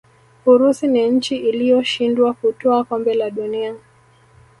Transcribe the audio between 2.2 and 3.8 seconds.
kutwaa kombe la dunia